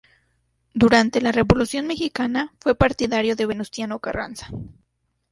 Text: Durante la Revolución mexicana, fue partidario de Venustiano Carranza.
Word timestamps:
Durante 0.73 1.21
la 1.21 1.31
Revolución 1.31 1.85
mexicana, 1.85 2.51
fue 2.59 2.73
partidario 2.73 3.35
de 3.35 3.45
Venustiano 3.45 3.99
Carranza. 3.99 4.47